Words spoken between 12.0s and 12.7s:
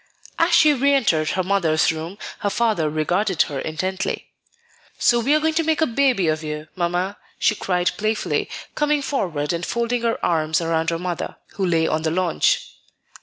the lounge.